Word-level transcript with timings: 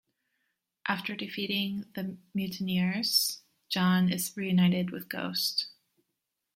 After 0.87 1.15
defeating 1.15 1.85
the 1.93 2.17
mutineers, 2.33 3.41
Jon 3.69 4.11
is 4.11 4.35
reunited 4.35 4.89
with 4.89 5.07
Ghost. 5.07 5.67